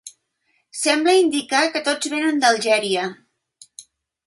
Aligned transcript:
Sembla 0.83 1.13
indicar 1.17 1.61
que 1.77 1.83
tots 1.89 2.11
vénen 2.15 2.41
d’Algèria. 2.45 3.07